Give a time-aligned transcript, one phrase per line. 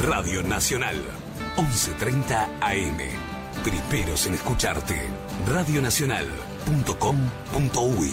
[0.00, 0.96] Radio Nacional,
[1.56, 2.98] 11.30 AM.
[3.64, 5.08] Primeros en escucharte.
[5.48, 8.12] Radionacional.com.uy.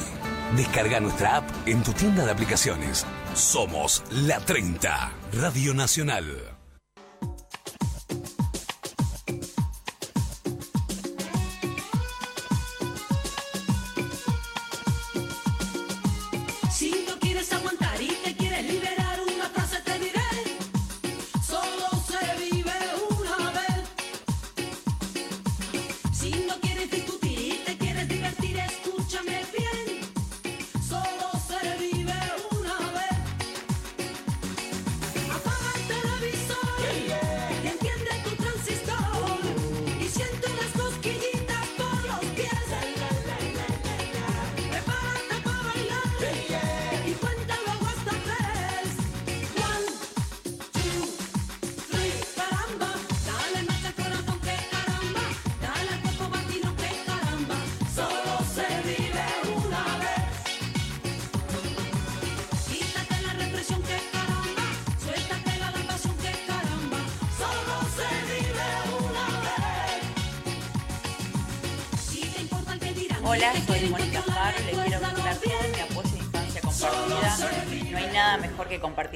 [0.55, 3.05] Descarga nuestra app en tu tienda de aplicaciones.
[3.33, 6.52] Somos la 30, Radio Nacional.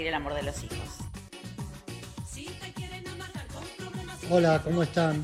[0.08, 0.77] El amor de los hijos.
[4.30, 5.23] Hola, ¿cómo están?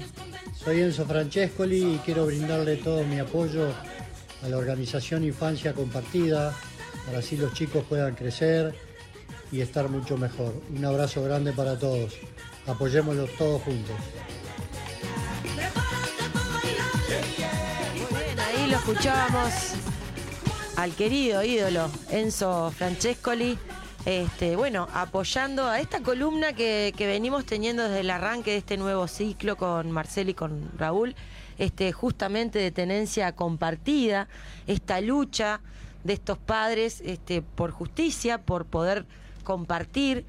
[0.54, 3.74] Soy Enzo Francescoli y quiero brindarle todo mi apoyo
[4.44, 6.54] a la organización Infancia Compartida
[7.06, 8.76] para así los chicos puedan crecer
[9.52, 10.54] y estar mucho mejor.
[10.76, 12.18] Un abrazo grande para todos.
[12.66, 13.96] Apoyémoslos todos juntos.
[18.86, 19.76] Escuchábamos
[20.76, 23.58] al querido ídolo Enzo Francescoli
[24.06, 29.08] este, bueno, apoyando a esta columna que, venimos teniendo desde el arranque de este nuevo
[29.08, 31.16] ciclo con Marcelo y con Raúl,
[31.58, 34.28] este, justamente de tenencia compartida,
[34.68, 35.62] esta lucha
[36.04, 39.06] de estos padres este, por justicia, por poder
[39.46, 40.26] compartir,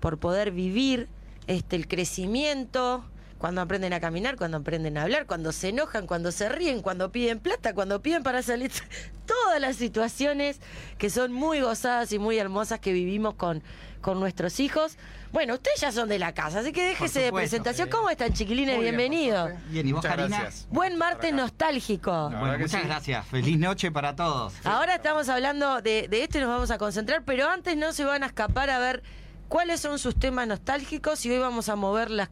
[0.00, 1.06] por poder vivir
[1.46, 3.04] este, el crecimiento,
[3.42, 7.10] cuando aprenden a caminar, cuando aprenden a hablar, cuando se enojan, cuando se ríen, cuando
[7.10, 8.70] piden plata, cuando piden para salir,
[9.26, 10.60] todas las situaciones
[10.96, 13.60] que son muy gozadas y muy hermosas que vivimos con,
[14.00, 14.96] con nuestros hijos.
[15.32, 17.88] Bueno, ustedes ya son de la casa, así que déjese de presentación.
[17.88, 18.78] ¿Cómo están, chiquilines?
[18.78, 19.50] Bienvenidos.
[19.70, 20.48] Bien, ¿y vos, Karina?
[20.70, 22.30] Buen martes nostálgico.
[22.30, 23.26] muchas gracias.
[23.26, 24.54] Feliz noche para todos.
[24.62, 28.04] Ahora estamos hablando de, de esto y nos vamos a concentrar, pero antes no se
[28.04, 29.02] van a escapar a ver
[29.48, 32.30] cuáles son sus temas nostálgicos y hoy vamos a mover las,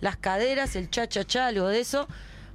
[0.00, 2.08] las caderas, el cha-cha-cha, algo de eso,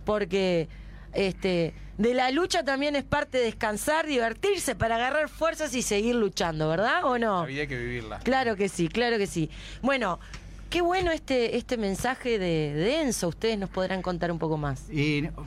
[0.06, 0.68] porque
[1.14, 6.70] este, de la lucha también es parte descansar, divertirse para agarrar fuerzas y seguir luchando,
[6.70, 7.04] ¿verdad?
[7.04, 7.40] ¿O no?
[7.40, 8.20] Había que vivirla.
[8.20, 9.50] Claro que sí, claro que sí.
[9.82, 10.20] Bueno,
[10.70, 14.88] Qué bueno este, este mensaje de, Enzo, ustedes nos podrán contar un poco más.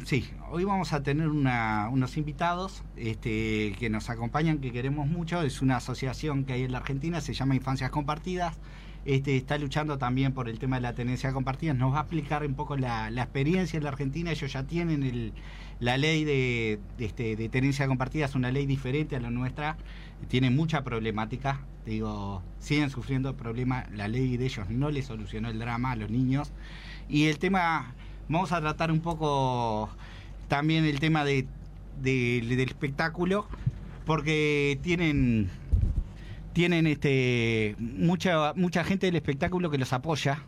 [0.04, 5.62] sí, hoy vamos a tener unos invitados este, que nos acompañan, que queremos mucho, es
[5.62, 8.56] una asociación que hay en la Argentina, se llama Infancias Compartidas,
[9.04, 12.46] este, está luchando también por el tema de la tenencia compartida, nos va a explicar
[12.46, 15.32] un poco la, experiencia en la Argentina, ellos ya tienen
[15.80, 19.76] la ley de, este, de tenencia compartida, es una ley diferente a la nuestra,
[20.28, 25.58] tiene mucha problemática, digo, siguen sufriendo problemas, la ley de ellos no les solucionó el
[25.58, 26.52] drama a los niños.
[27.08, 27.94] Y el tema,
[28.28, 29.90] vamos a tratar un poco
[30.48, 31.46] también el tema de,
[32.00, 33.46] del espectáculo,
[34.04, 35.50] porque tienen
[36.52, 40.44] tienen este mucha mucha gente del espectáculo que los apoya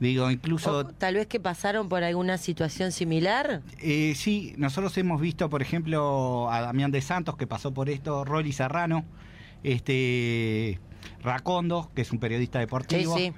[0.00, 5.48] digo incluso tal vez que pasaron por alguna situación similar eh, sí nosotros hemos visto
[5.50, 9.04] por ejemplo a Damián de Santos que pasó por esto Rolly Serrano
[9.62, 10.80] este
[11.22, 13.16] Racondo, que es un periodista deportivo.
[13.16, 13.34] Sí, sí.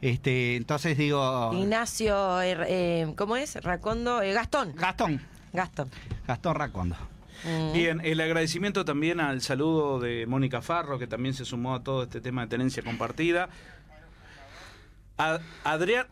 [0.00, 1.50] Este, entonces digo.
[1.52, 3.56] Ignacio, eh, eh, ¿cómo es?
[3.62, 4.74] Racondo, eh, Gastón.
[4.76, 5.20] Gastón.
[5.52, 5.90] Gastón.
[6.26, 6.96] Gastón Racondo.
[7.72, 12.02] Bien, el agradecimiento también al saludo de Mónica Farro, que también se sumó a todo
[12.02, 13.48] este tema de tenencia compartida.
[15.64, 16.06] Adrián,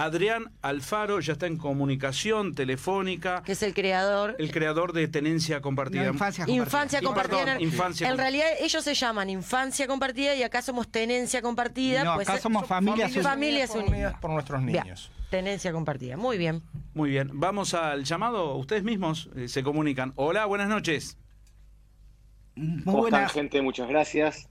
[0.00, 3.42] Adrián Alfaro ya está en comunicación telefónica.
[3.42, 4.34] Que es el creador.
[4.38, 6.06] El creador de Tenencia Compartida.
[6.06, 7.60] infancia Compartida.
[7.60, 12.02] infancia en realidad ellos se llaman Infancia Compartida y acá somos Tenencia Compartida.
[12.02, 14.14] No, pues acá somos familias, familias, unidas.
[14.20, 15.12] por nuestros niños.
[15.28, 16.16] tenencia Compartida.
[16.16, 16.62] Muy bien.
[16.94, 17.28] Muy bien.
[17.34, 18.54] Vamos al llamado.
[18.56, 20.14] Ustedes mismos eh, se comunican.
[20.16, 21.18] Hola, buenas noches.
[22.86, 23.60] ¿Cómo están, gente?
[23.60, 24.48] Muchas gracias.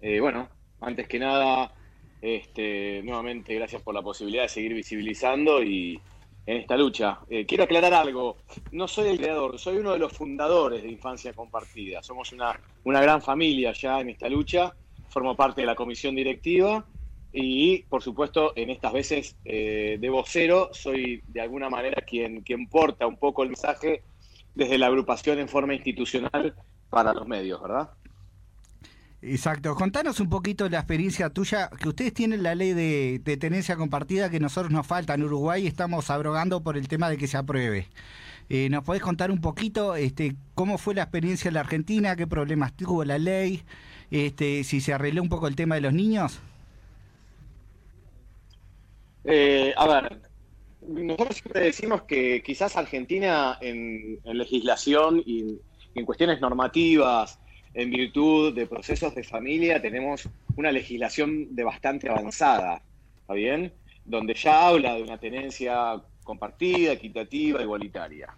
[0.00, 0.48] Eh, bueno,
[0.80, 1.72] antes que nada
[2.20, 6.00] este, nuevamente, gracias por la posibilidad de seguir visibilizando y
[6.46, 7.20] en esta lucha.
[7.28, 8.38] Eh, quiero aclarar algo.
[8.72, 12.02] No soy el creador, soy uno de los fundadores de Infancia Compartida.
[12.02, 14.74] Somos una, una gran familia ya en esta lucha.
[15.10, 16.84] Formo parte de la comisión directiva
[17.32, 22.66] y por supuesto en estas veces eh, de vocero soy de alguna manera quien, quien
[22.66, 24.02] porta un poco el mensaje
[24.54, 26.54] desde la agrupación en forma institucional
[26.88, 27.90] para los medios, ¿verdad?
[29.20, 29.74] Exacto.
[29.74, 34.38] Contanos un poquito la experiencia tuya, que ustedes tienen la ley de, tenencia compartida que
[34.38, 37.88] nosotros nos falta en Uruguay y estamos abrogando por el tema de que se apruebe.
[38.48, 42.26] Eh, ¿Nos podés contar un poquito este, cómo fue la experiencia en la Argentina, qué
[42.26, 43.62] problemas tuvo la ley,
[44.10, 46.40] este, si se arregló un poco el tema de los niños?
[49.24, 50.22] Eh, a ver,
[50.86, 55.58] nosotros siempre decimos que quizás Argentina en, legislación y
[55.94, 57.38] en cuestiones normativas,
[57.78, 62.82] en virtud de procesos de familia, tenemos una legislación de bastante avanzada,
[63.20, 63.72] ¿está bien?
[64.04, 65.94] Donde ya habla de una tenencia
[66.24, 68.34] compartida, equitativa, igualitaria.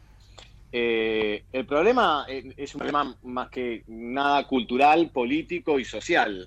[0.71, 6.47] Eh, el problema eh, es un problema más que nada cultural, político y social.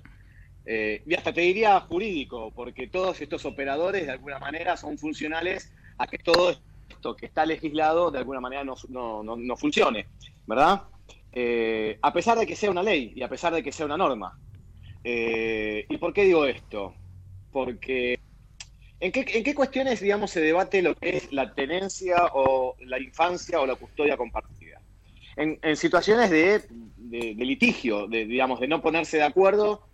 [0.64, 5.72] Eh, y hasta te diría jurídico, porque todos estos operadores de alguna manera son funcionales
[5.98, 6.54] a que todo
[6.88, 8.76] esto que está legislado de alguna manera no,
[9.24, 10.06] no funcione,
[10.46, 10.84] ¿verdad?
[11.36, 13.96] Eh, a pesar de que sea una ley y a pesar de que sea una
[13.96, 14.38] norma.
[15.02, 16.94] Eh, ¿Y por qué digo esto?
[17.50, 18.20] Porque
[19.00, 23.66] ¿en qué, cuestiones, digamos, se debate lo que es la tenencia o la infancia o
[23.66, 24.80] la custodia compartida?
[25.36, 26.62] En, situaciones de,
[27.10, 29.88] litigio, de, digamos, de no ponerse de acuerdo.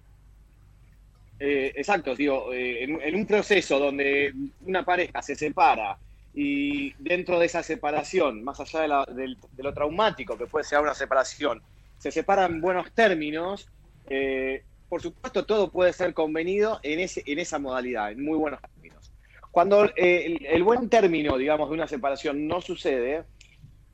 [1.39, 4.35] Eh, exacto, digo, en un proceso donde
[4.67, 5.97] una pareja se separa
[6.33, 11.63] y dentro de esa separación, más allá de, lo traumático que puede ser una separación,
[11.99, 13.69] se separan en buenos términos,
[14.09, 18.61] eh, por supuesto todo puede ser convenido en, ese, en esa modalidad, en muy buenos
[18.61, 19.13] términos.
[19.51, 23.25] Cuando eh, el, buen término, digamos, de una separación no sucede,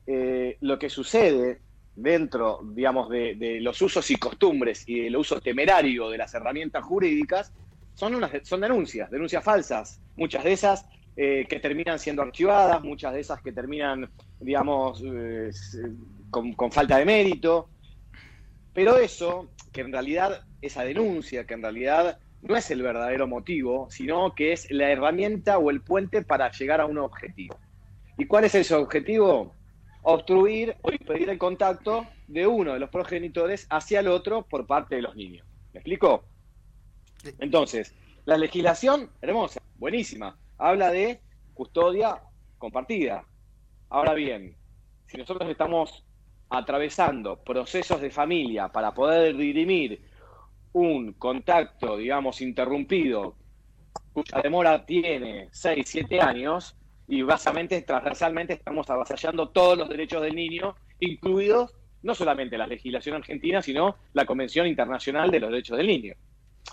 [0.05, 1.59] eh, lo que sucede
[1.95, 6.83] dentro, digamos, de, de, los usos y costumbres y el uso temerario de las herramientas
[6.83, 7.51] jurídicas,
[7.95, 9.99] son, unas, son denuncias, denuncias falsas.
[10.15, 10.85] Muchas de esas
[11.19, 14.07] eh, que terminan siendo archivadas, muchas de esas que terminan,
[14.39, 15.49] digamos, eh,
[16.29, 17.69] con, falta de mérito.
[18.71, 23.87] Pero eso, que en realidad, esa denuncia, que en realidad no es el verdadero motivo,
[23.89, 27.57] sino que es la herramienta o el puente para llegar a un objetivo.
[28.19, 29.55] ¿Y cuál es ese objetivo?
[30.03, 34.97] Obstruir o impedir el contacto de uno de los progenitores hacia el otro por parte
[34.97, 35.47] de los niños.
[35.73, 36.25] ¿Me explico?
[37.39, 41.21] Entonces, la legislación, hermosa, buenísima, habla de
[41.53, 42.21] custodia
[42.57, 43.25] compartida.
[43.89, 44.55] Ahora bien,
[45.07, 46.03] si nosotros estamos
[46.49, 50.01] atravesando procesos de familia para poder dirimir
[50.73, 53.35] un contacto, digamos, interrumpido,
[54.13, 56.75] cuya demora tiene 6, 7 años,
[57.07, 61.73] y básicamente, transversalmente, estamos avasallando todos los derechos del niño, incluidos
[62.03, 66.15] no solamente la legislación argentina, sino la Convención Internacional de los Derechos del Niño.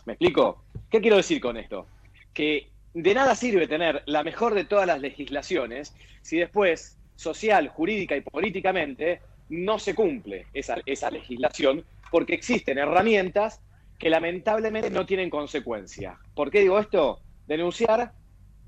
[0.06, 0.64] ¿Me explico?
[0.90, 1.86] ¿Qué quiero decir con esto?
[2.32, 8.17] Que de nada sirve tener la mejor de todas las legislaciones si después, social, jurídica
[8.17, 13.61] y políticamente, no se cumple esa, legislación porque existen herramientas
[13.99, 16.19] que lamentablemente no tienen consecuencia.
[16.35, 17.20] ¿Por qué digo esto?
[17.46, 18.12] Denunciar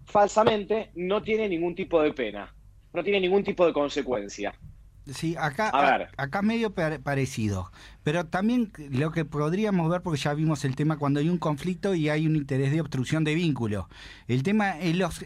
[0.05, 2.53] falsamente no tiene ningún tipo de pena,
[2.93, 4.55] no tiene ningún tipo de consecuencia.
[5.09, 5.71] Sí, acá,
[6.17, 7.71] acá medio parecido.
[8.03, 11.95] Pero también lo que podríamos ver, porque ya vimos el tema cuando hay un conflicto
[11.95, 13.89] y hay un interés de obstrucción de vínculo.
[14.27, 15.25] El tema es los,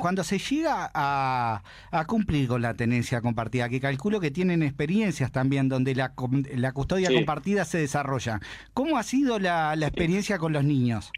[0.00, 1.62] cuando se llega a,
[2.08, 6.14] cumplir con la tenencia compartida, que calculo que tienen experiencias también donde la,
[6.56, 8.40] la custodia compartida se desarrolla.
[8.74, 11.12] ¿Cómo ha sido la, la experiencia con los niños?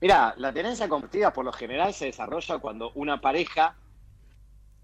[0.00, 3.76] Mira, la tenencia compartida por lo general se desarrolla cuando una pareja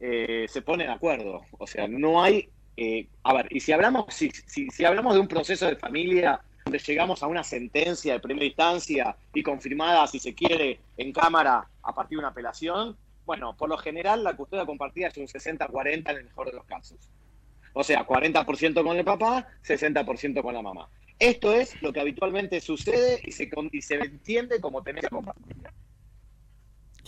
[0.01, 1.43] eh, se pone de acuerdo.
[1.59, 2.49] O sea, no hay.
[2.77, 6.79] Eh, a ver, y si hablamos, si, si, hablamos de un proceso de familia donde
[6.79, 11.95] llegamos a una sentencia de primera instancia y confirmada, si se quiere, en cámara a
[11.95, 16.17] partir de una apelación, bueno, por lo general la custodia compartida es un 60-40 en
[16.17, 16.99] el mejor de los casos.
[17.73, 20.89] O sea, 40% con el papá, 60% con la mamá.
[21.19, 23.49] Esto es lo que habitualmente sucede y se,
[23.95, 25.73] entiende como tenencia compartida.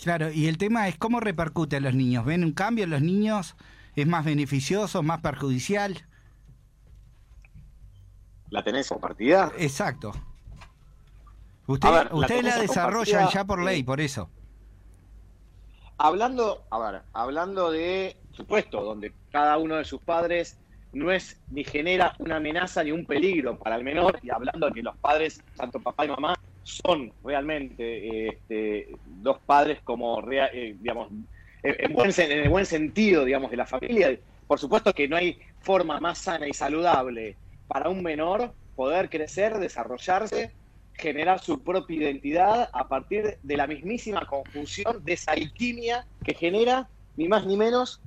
[0.01, 2.25] Claro, y el tema es cómo repercute a los niños.
[2.25, 3.55] ¿Ven un cambio en los niños?
[3.95, 6.05] ¿Es más beneficioso, más perjudicial?
[8.49, 9.51] ¿La tenés compartida?
[9.57, 10.11] Exacto.
[11.65, 14.29] Usted, ustedes la, desarrollan ya por ley, por eso.
[15.97, 20.57] Hablando, a ver, hablando de supuesto, donde cada uno de sus padres
[20.91, 24.73] no es ni genera una amenaza ni un peligro para el menor, y hablando de
[24.73, 28.89] que los padres, tanto papá y mamá, son realmente este,
[29.21, 31.11] dos padres como, eh, digamos,
[31.61, 34.17] en, buen, en, el buen sentido, digamos, de la familia.
[34.47, 39.57] Por supuesto que no hay forma más sana y saludable para un menor poder crecer,
[39.57, 40.51] desarrollarse
[40.93, 46.87] generar su propia identidad a partir de la mismísima conjunción de esa alquimia que genera,
[47.17, 48.01] ni más ni menos,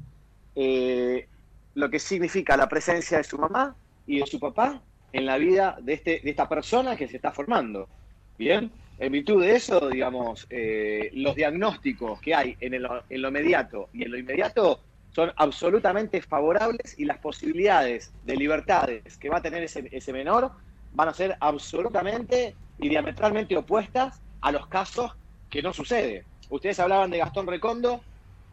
[0.55, 1.29] eh,
[1.75, 4.81] lo que significa la presencia de su mamá y de su papá
[5.13, 7.89] en la vida de, este, de esta persona que se está formando.
[8.39, 13.89] Bien, en virtud de eso, digamos, eh, los diagnósticos que hay en, en lo inmediato
[13.93, 14.81] y en lo inmediato
[15.17, 20.53] son absolutamente favorables y las posibilidades de libertades que va a tener ese, ese menor
[20.93, 25.13] van a ser absolutamente y diametralmente opuestas a los casos
[25.49, 26.25] que no sucede.
[26.51, 28.03] Ustedes hablaban de Gastón Recondo,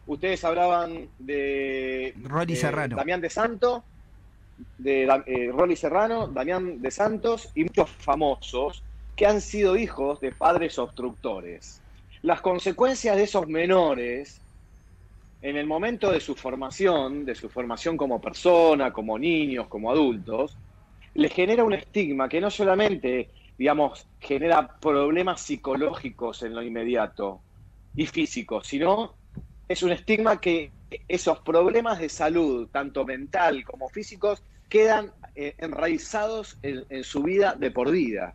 [0.06, 2.96] ustedes hablaban de Rolly Serrano.
[2.96, 3.84] Damián de Santo,
[4.78, 8.82] de eh, Rolly Serrano, Damián de Santos y muchos famosos
[9.16, 11.80] que han sido hijos de padres obstructores.
[12.22, 14.40] Las consecuencias de esos menores
[15.42, 20.56] en el momento de su formación, de su formación como persona, como niños, como adultos,
[21.14, 27.40] les genera un estigma que no solamente digamos, genera problemas psicológicos en lo inmediato
[27.94, 29.14] y físicos, sino
[29.68, 30.72] es un estigma que
[31.08, 37.70] esos problemas de salud, tanto mental como físicos, quedan eh, enraizados en, su vida de
[37.70, 38.34] por vida.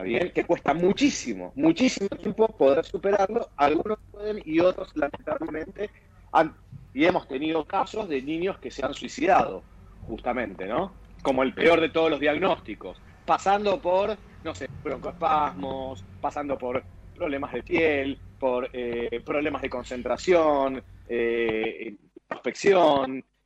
[0.00, 0.32] ¿Está bien?
[0.32, 3.50] Que cuesta muchísimo, muchísimo tiempo poder superarlo.
[3.56, 5.90] Algunos pueden y otros, lamentablemente,
[6.32, 6.56] han,
[6.94, 9.62] y hemos tenido casos de niños que se han suicidado,
[10.06, 10.94] justamente, ¿no?
[11.22, 16.82] Como el peor de todos los diagnósticos pasando por, no sé, broncoespasmos, pasando por
[17.14, 21.94] problemas de piel, por eh, problemas de concentración, eh,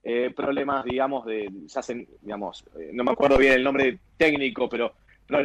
[0.05, 4.95] eh, problemas, digamos, de, se hacen, digamos, no me acuerdo bien el nombre técnico, pero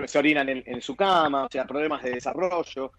[0.05, 2.91] se orinan en, su cama, o sea, problemas de desarrollo.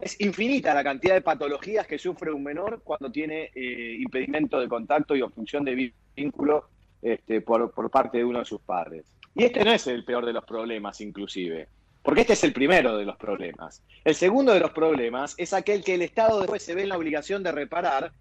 [0.00, 5.14] Es infinita la cantidad de patologías que sufre un menor cuando tiene impedimento de contacto
[5.14, 6.68] y obstrucción de vínculo
[7.02, 9.04] este, por, por parte de uno de sus padres.
[9.34, 11.68] Y este no es el peor de los problemas, inclusive,
[12.02, 13.82] porque este es el primero de los problemas.
[14.04, 16.98] El segundo de los problemas es aquel que el Estado después se ve en la
[16.98, 18.12] obligación de reparar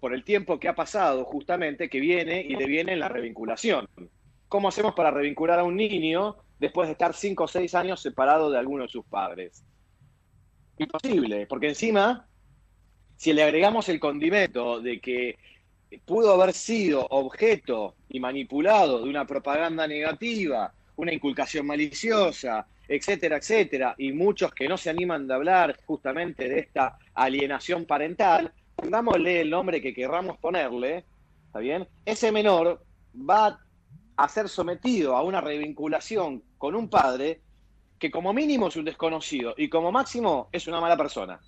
[0.00, 3.88] por el tiempo que ha pasado, justamente, que viene y le viene en la revinculación.
[4.48, 8.50] ¿Cómo hacemos para revincular a un niño después de estar cinco o seis años separado
[8.50, 9.64] de alguno de sus padres?
[10.78, 12.26] Imposible, porque encima,
[13.16, 15.38] si le agregamos el condimento de que
[16.04, 23.94] pudo haber sido objeto y manipulado de una propaganda negativa, una inculcación maliciosa, etcétera, etcétera,
[23.98, 29.50] y muchos que no se animan de hablar justamente de esta alienación parental, pongámosle el
[29.50, 31.04] nombre que querramos ponerle,
[31.46, 31.86] ¿está bien?
[32.04, 33.63] Ese menor va a
[34.28, 37.40] ser sometido a una revinculación con un padre
[37.98, 41.40] que como mínimo es un desconocido y como máximo es una mala persona.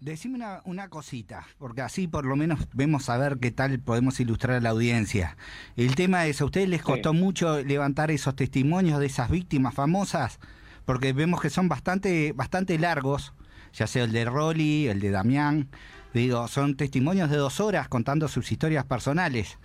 [0.00, 4.56] Decime una, cosita, porque así por lo menos vemos a ver qué tal podemos ilustrar
[4.56, 5.38] a la audiencia.
[5.76, 10.40] El tema es, ¿a ustedes les costó mucho levantar esos testimonios de esas víctimas famosas?
[10.84, 13.32] Porque vemos que son bastante, bastante largos,
[13.72, 15.68] ya sea el de Rolly, el de Damián.
[16.12, 19.56] Digo, son testimonios de dos horas contando sus historias personales.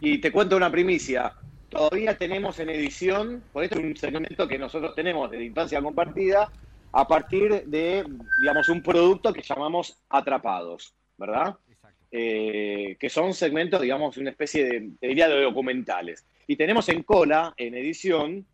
[0.00, 1.32] Y te cuento una primicia.
[1.68, 6.50] Todavía tenemos en edición, por esto es un segmento que nosotros tenemos de infancia compartida,
[6.92, 8.04] a partir de,
[8.40, 11.56] digamos, un producto que llamamos atrapados, ¿verdad?
[12.10, 16.26] Eh, que son segmentos, digamos, una especie de, de documentales.
[16.46, 18.46] Y tenemos en cola, en edición,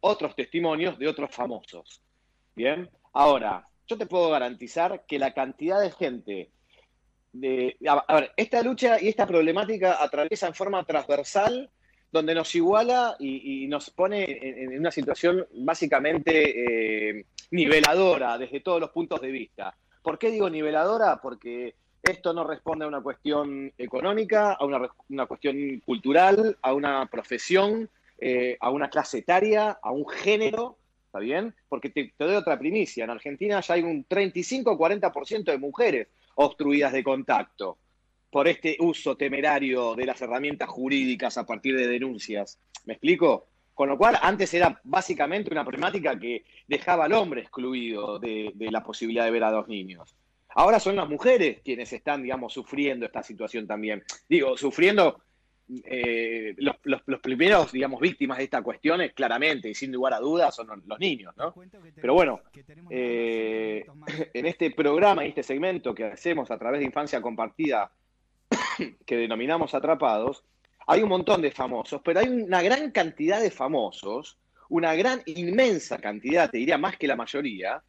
[0.00, 2.02] otros testimonios de otros famosos.
[2.54, 6.50] Bien, ahora, yo te puedo garantizar que la cantidad de gente
[7.32, 11.70] de, a, ver, esta lucha y esta problemática atraviesa en forma transversal
[12.12, 18.90] donde nos iguala y, nos pone en, una situación básicamente eh, niveladora desde todos los
[18.90, 19.76] puntos de vista.
[20.02, 21.20] ¿Por qué digo niveladora?
[21.22, 27.88] Porque esto no responde a una cuestión económica, a una, cuestión cultural, a una profesión,
[28.18, 30.78] eh, a una clase etaria, a un género,
[31.10, 31.52] ¿está bien?
[31.68, 37.02] Porque te, doy otra primicia, en Argentina ya hay un 35-40% de mujeres obstruidas de
[37.02, 37.78] contacto
[38.30, 42.60] por este uso temerario de las herramientas jurídicas a partir de denuncias.
[42.84, 43.48] ¿Me explico?
[43.74, 48.84] Con lo cual, antes era básicamente una problemática que dejaba al hombre excluido de, la
[48.84, 50.14] posibilidad de ver a dos niños.
[50.50, 54.04] Ahora son las mujeres quienes están, digamos, sufriendo esta situación también.
[54.28, 55.22] Digo, sufriendo
[55.84, 60.54] eh, los, primeros, digamos, víctimas de esta cuestión, es claramente y sin lugar a dudas,
[60.54, 61.54] son los niños, ¿no?
[61.94, 62.40] Pero bueno,
[62.88, 63.84] eh,
[64.34, 67.92] en este programa y este segmento que hacemos a través de Infancia Compartida
[69.06, 70.44] que denominamos atrapados,
[70.86, 75.98] hay un montón de famosos, pero hay una gran cantidad de famosos, una gran, inmensa
[75.98, 77.82] cantidad, te diría más que la mayoría,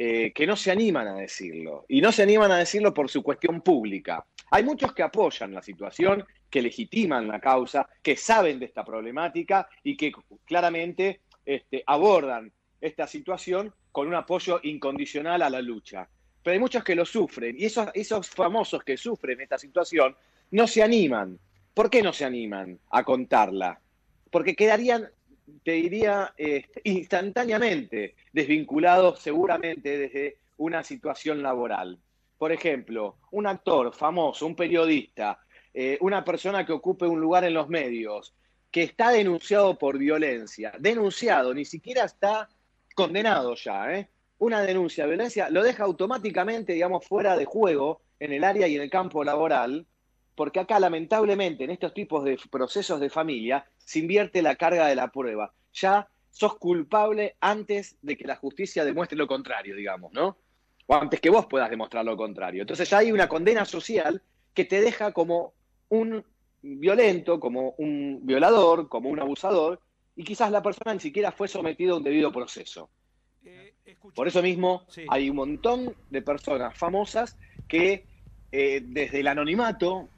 [0.00, 1.84] eh, que no se animan a decirlo.
[1.88, 4.24] Y no se animan a decirlo por su cuestión pública.
[4.52, 9.68] Hay muchos que apoyan la situación, que legitiman la causa, que saben de esta problemática
[9.82, 10.12] y que
[10.44, 16.08] claramente este, abordan esta situación con un apoyo incondicional a la lucha.
[16.44, 20.16] Pero hay muchos que lo sufren y esos, esos famosos que sufren esta situación
[20.52, 21.40] no se animan.
[21.74, 23.80] ¿Por qué no se animan a contarla?
[24.30, 25.10] Porque quedarían,
[25.62, 31.98] te diría, este, instantáneamente desvinculados seguramente desde una situación laboral.
[32.36, 35.40] Por ejemplo, un actor famoso, un periodista,
[35.74, 38.34] eh, una persona que ocupe un lugar en los medios,
[38.70, 42.48] que está denunciado por violencia, denunciado, ni siquiera está
[42.94, 44.08] condenado ya, ¿eh?
[44.38, 48.76] una denuncia de violencia lo deja automáticamente, digamos, fuera de juego en el área y
[48.76, 49.86] en el campo laboral,
[50.34, 54.94] porque acá lamentablemente en estos tipos de procesos de familia se invierte la carga de
[54.94, 55.54] la prueba.
[55.72, 60.36] Ya sos culpable antes de que la justicia demuestre lo contrario, digamos, ¿no?
[60.84, 62.60] O antes que vos puedas demostrar lo contrario.
[62.60, 65.54] Entonces ya hay una condena social que te deja como
[65.88, 66.22] un
[66.60, 69.80] violento, como un violador, como un abusador,
[70.14, 72.90] y quizás la persona ni siquiera fue sometida a un debido proceso.
[73.42, 73.72] Eh,
[74.14, 78.04] Por eso mismo hay un montón de personas famosas que
[78.52, 80.10] eh, desde el anonimato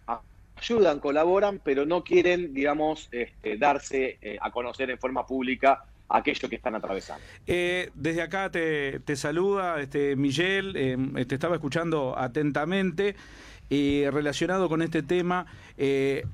[0.61, 6.49] ayudan, colaboran, pero no quieren, digamos, este, darse eh, a conocer en forma pública aquello
[6.49, 7.25] que están atravesando.
[7.47, 10.73] desde acá te, saluda este, Miguel,
[11.29, 13.14] te estaba escuchando atentamente
[13.69, 15.47] y relacionado con este tema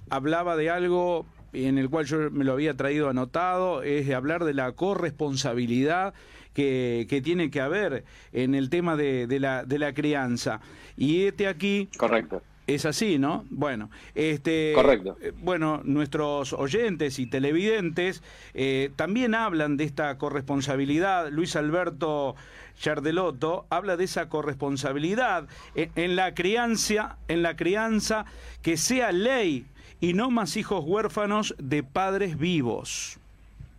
[0.09, 4.45] hablaba de algo en el cual yo me lo había traído anotado, es de hablar
[4.45, 6.15] de la corresponsabilidad
[6.53, 10.61] que, que tiene que haber en el tema de, de, la, de la crianza.
[10.97, 11.89] Y este aquí...
[11.97, 12.43] Correcto.
[12.67, 13.45] Es así, ¿no?
[13.51, 15.17] Bueno, este, Correcto.
[15.21, 18.23] Eh, bueno, nuestros oyentes y televidentes
[18.55, 21.31] eh, también hablan de esta corresponsabilidad.
[21.31, 22.35] Luis Alberto
[22.81, 25.47] Chardelotto habla de esa corresponsabilidad
[25.77, 28.25] en, en, la crianza, en la crianza
[28.63, 29.67] que sea ley
[30.01, 33.19] y no más hijos huérfanos de padres vivos.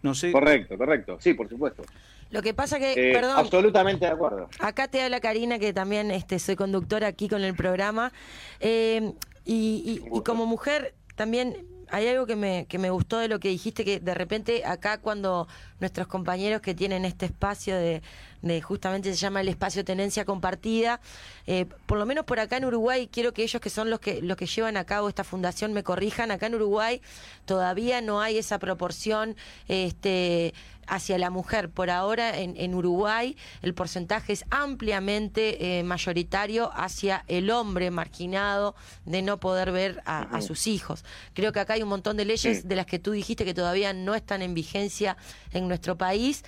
[0.01, 0.31] No sé.
[0.31, 1.17] Correcto, correcto.
[1.19, 1.83] Sí, por supuesto.
[2.29, 3.37] Lo que pasa que, eh, perdón.
[3.37, 4.49] Absolutamente de acuerdo.
[4.59, 8.11] Acá te habla Karina, que también este, soy conductora aquí con el programa.
[8.59, 9.13] Eh,
[9.45, 13.49] y, y, como mujer también hay algo que me, que me gustó de lo que
[13.49, 15.47] dijiste, que de repente acá cuando
[15.79, 18.01] nuestros compañeros que tienen este espacio de,
[18.41, 20.99] de justamente se llama el espacio tenencia compartida,
[21.45, 24.21] eh, por lo menos por acá en Uruguay, quiero que ellos que son los que,
[24.21, 27.01] los que llevan a cabo esta fundación me corrijan, acá en Uruguay
[27.45, 29.35] todavía no hay esa proporción
[29.67, 30.53] este,
[30.87, 31.69] hacia la mujer.
[31.69, 38.75] Por ahora en, en Uruguay el porcentaje es ampliamente eh, mayoritario hacia el hombre marginado
[39.05, 41.03] de no poder ver a, a, sus hijos.
[41.33, 43.93] Creo que acá hay un montón de leyes de las que tú dijiste que todavía
[43.93, 45.17] no están en vigencia
[45.51, 46.43] en nuestro país.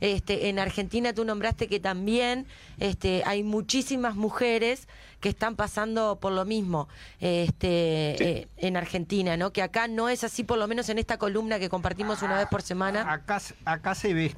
[0.00, 2.46] Este, en Argentina tú nombraste que también
[2.78, 4.88] este, hay muchísimas mujeres
[5.20, 6.88] que están pasando por lo mismo
[7.20, 9.52] este, eh, en Argentina, ¿no?
[9.52, 12.48] Que acá no es así, por lo menos en esta columna que compartimos una vez
[12.48, 13.12] por semana.
[13.12, 14.34] Acá, acá se ve,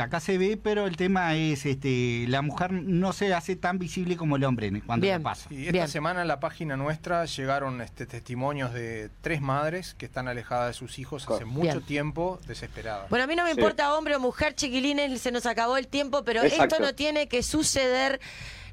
[0.00, 4.16] acá se ve, pero el tema es, este, la mujer no se hace tan visible
[4.16, 5.22] como el hombre cuando Bien.
[5.22, 5.48] pasa.
[5.52, 10.28] Y esta semana en la página nuestra llegaron este, testimonios de tres madres que están
[10.28, 11.82] alejadas de sus hijos hace mucho Bien.
[11.82, 13.08] tiempo, desesperadas.
[13.10, 13.58] Bueno, a mí no me Sí.
[13.58, 16.74] importa hombre o mujer, chiquilines, se nos acabó el tiempo, pero Exacto.
[16.76, 18.20] esto no tiene que suceder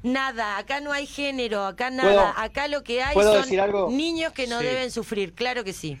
[0.02, 0.58] nada.
[0.58, 2.34] Acá no hay género, acá ¿Puedo- nada.
[2.36, 3.90] Acá lo que hay son decir algo?
[3.90, 4.66] niños que no Sí.
[4.66, 5.98] deben sufrir, claro que sí.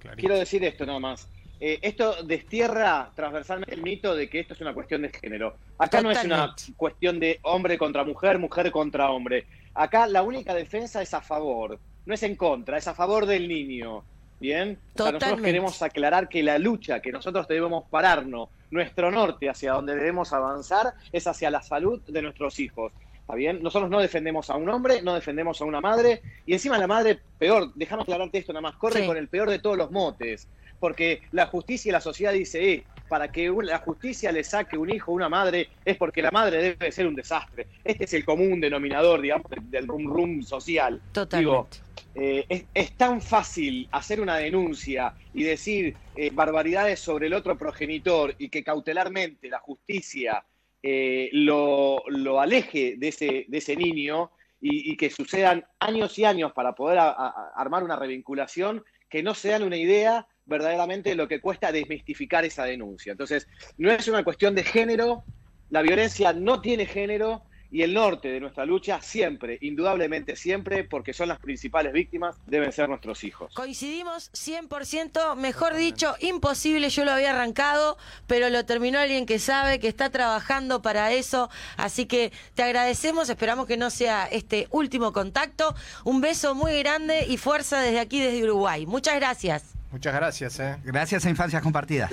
[0.00, 0.20] Clarito.
[0.20, 1.26] Quiero decir esto nada más.
[1.60, 5.56] Eh, esto destierra transversalmente el mito de que esto es una cuestión de género.
[5.78, 9.46] Acá no es una cuestión de hombre contra mujer, mujer contra hombre.
[9.74, 13.48] Acá la única defensa es a favor, no es en contra, es a favor del
[13.48, 14.04] niño.
[14.40, 14.78] ¿Bien?
[14.94, 19.72] O sea, nosotros queremos aclarar que la lucha que nosotros debemos pararnos, nuestro norte hacia
[19.72, 22.92] donde debemos avanzar, es hacia la salud de nuestros hijos.
[23.20, 23.60] ¿Está bien?
[23.64, 27.18] Nosotros no defendemos a un hombre, no defendemos a una madre, y encima la madre,
[27.36, 29.06] peor, déjame aclararte esto nada más, corre Sí.
[29.08, 30.46] con el peor de todos los motes,
[30.78, 34.90] porque la justicia y la sociedad dice, eh, para que la justicia le saque un
[34.90, 37.68] hijo a una madre es porque la madre debe ser un desastre.
[37.82, 41.02] Este es el común denominador, digamos, del- del rum rum social.
[41.10, 41.38] Totalmente.
[41.38, 41.68] Digo,
[42.14, 47.56] eh, es, es tan fácil hacer una denuncia y decir eh, barbaridades sobre el otro
[47.56, 50.44] progenitor y que cautelarmente la justicia
[50.82, 56.24] eh, lo, lo aleje de ese, de ese niño y, y que sucedan años y
[56.24, 61.10] años para poder a- a- armar una revinculación que no se dan una idea verdaderamente
[61.10, 63.12] de lo que cuesta desmistificar esa denuncia.
[63.12, 65.24] Entonces, no es una cuestión de género,
[65.70, 71.12] la violencia no tiene género y el norte de nuestra lucha siempre, indudablemente siempre, porque
[71.12, 73.52] son las principales víctimas, deben ser nuestros hijos.
[73.54, 79.78] Coincidimos 100%, mejor dicho, imposible, yo lo había arrancado, pero lo terminó alguien que sabe,
[79.80, 85.12] que está trabajando para eso, así que te agradecemos, esperamos que no sea este último
[85.12, 88.86] contacto, un beso muy grande y fuerza desde aquí, desde Uruguay.
[88.86, 89.77] Muchas gracias.
[89.90, 90.60] Muchas gracias.
[90.60, 90.76] ¿eh?
[90.84, 92.10] Gracias a Infancias Compartidas.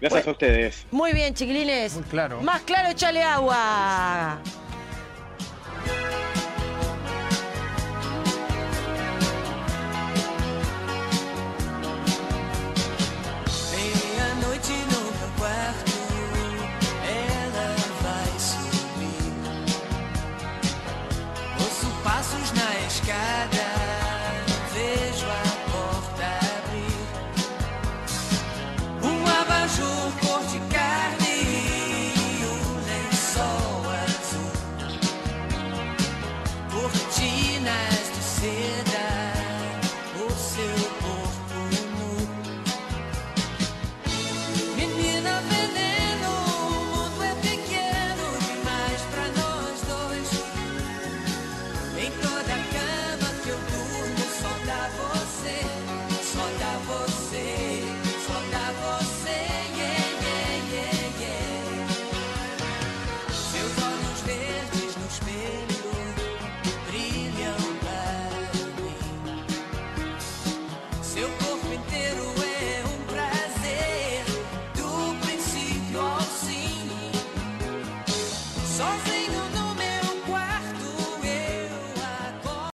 [0.00, 0.86] Gracias a ustedes.
[0.90, 1.94] Muy bien, chiquilines.
[1.94, 2.40] Muy claro.
[2.42, 4.38] Más claro, échale agua.